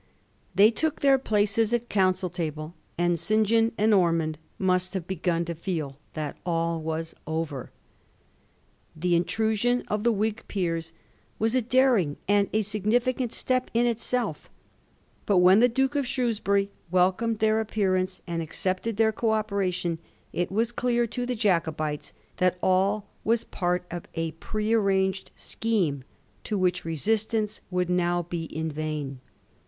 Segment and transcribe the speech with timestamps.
[0.55, 3.45] They took their places at the Council table, and St.
[3.45, 7.69] John and Ormond must have begun to feel that all was over.
[8.95, 10.93] The in trusion of the Whig peers
[11.37, 14.49] was a daring and a signifi cant step in itself,
[15.27, 19.99] but when the Duke of Shrewsbury wdcomed their appearance and accepted their co oper ation,
[20.33, 26.03] it was dear to the Jacobites that all was part of a pre arranged scheme,
[26.43, 29.19] to which resistance would now be in vain.